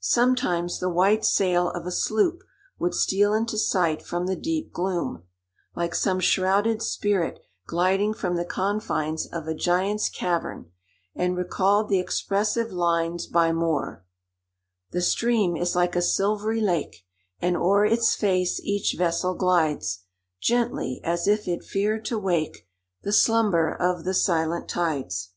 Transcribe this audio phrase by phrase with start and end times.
[0.00, 2.42] Sometimes the white sail of a sloop
[2.78, 5.22] would steal into sight from the deep gloom,
[5.74, 10.70] like some shrouded spirit gliding from the confines of a giant's cavern,
[11.14, 14.04] and recalled the expressive lines by Moore:—
[14.90, 17.06] "The stream is like a silvery lake,
[17.40, 20.00] And o'er its face each vessel glides
[20.38, 22.68] Gently, as if it feared to wake
[23.04, 25.30] The slumber of the silent tides."